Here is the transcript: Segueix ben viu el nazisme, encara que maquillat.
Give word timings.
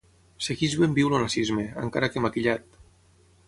Segueix 0.45 0.71
ben 0.83 0.95
viu 0.95 1.11
el 1.11 1.21
nazisme, 1.25 1.67
encara 1.85 2.13
que 2.15 2.27
maquillat. 2.27 2.69